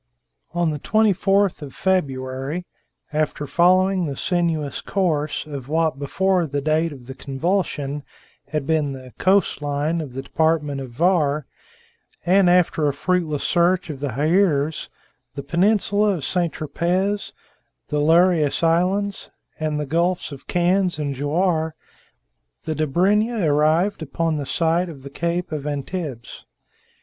On 0.55 0.71
the 0.71 0.79
24th 0.79 1.61
of 1.61 1.75
February, 1.75 2.65
after 3.13 3.45
following 3.45 4.07
the 4.07 4.15
sinuous 4.15 4.81
course 4.81 5.45
of 5.45 5.69
what 5.69 5.99
before 5.99 6.47
the 6.47 6.59
date 6.59 6.91
of 6.91 7.05
the 7.05 7.13
convulsion 7.13 8.01
had 8.47 8.65
been 8.65 8.93
the 8.93 9.13
coast 9.19 9.61
line 9.61 10.01
of 10.01 10.13
the 10.15 10.23
department 10.23 10.81
of 10.81 10.89
Var, 10.89 11.45
and 12.25 12.49
after 12.49 12.87
a 12.87 12.93
fruitless 12.93 13.43
search 13.43 13.89
for 13.95 14.07
Hyeres, 14.09 14.89
the 15.35 15.43
peninsula 15.43 16.15
of 16.15 16.25
St. 16.25 16.51
Tropez, 16.51 17.31
the 17.89 17.99
Lerius 18.01 18.63
Islands, 18.63 19.29
and 19.59 19.79
the 19.79 19.85
gulfs 19.85 20.31
of 20.31 20.47
Cannes 20.47 20.97
and 20.97 21.13
Jouar, 21.13 21.75
the 22.63 22.73
Dobryna 22.73 23.47
arrived 23.47 24.01
upon 24.01 24.37
the 24.37 24.47
site 24.47 24.89
of 24.89 25.03
the 25.03 25.11
Cape 25.11 25.51
of 25.51 25.67
Antibes. 25.67 26.47